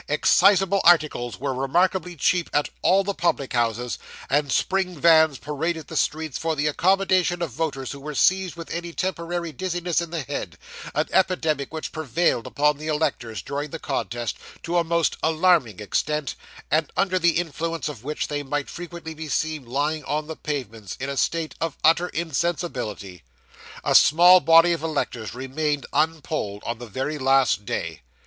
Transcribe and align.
Excisable 0.09 0.81
articles 0.83 1.39
were 1.39 1.53
remarkably 1.53 2.15
cheap 2.15 2.49
at 2.53 2.69
all 2.81 3.03
the 3.03 3.13
public 3.13 3.53
houses; 3.53 3.99
and 4.31 4.51
spring 4.51 4.99
vans 4.99 5.37
paraded 5.37 5.85
the 5.89 5.95
streets 5.95 6.39
for 6.39 6.55
the 6.55 6.65
accommodation 6.65 7.39
of 7.43 7.51
voters 7.51 7.91
who 7.91 7.99
were 7.99 8.15
seized 8.15 8.55
with 8.55 8.71
any 8.71 8.93
temporary 8.93 9.51
dizziness 9.51 10.01
in 10.01 10.09
the 10.09 10.23
head 10.23 10.57
an 10.95 11.05
epidemic 11.11 11.71
which 11.71 11.91
prevailed 11.91 12.47
among 12.47 12.77
the 12.77 12.87
electors, 12.87 13.43
during 13.43 13.69
the 13.69 13.77
contest, 13.77 14.37
to 14.63 14.75
a 14.79 14.83
most 14.83 15.17
alarming 15.21 15.79
extent, 15.79 16.33
and 16.71 16.91
under 16.97 17.19
the 17.19 17.37
influence 17.37 17.87
of 17.87 18.03
which 18.03 18.27
they 18.27 18.41
might 18.41 18.69
frequently 18.71 19.13
be 19.13 19.29
seen 19.29 19.67
lying 19.67 20.03
on 20.05 20.25
the 20.25 20.35
pavements 20.35 20.97
in 20.99 21.11
a 21.11 21.15
state 21.17 21.53
of 21.61 21.77
utter 21.83 22.07
insensibility. 22.09 23.21
A 23.83 23.93
small 23.93 24.39
body 24.39 24.73
of 24.73 24.81
electors 24.81 25.35
remained 25.35 25.85
unpolled 25.93 26.63
on 26.65 26.79
the 26.79 26.87
very 26.87 27.19
last 27.19 27.65
day. 27.67 28.01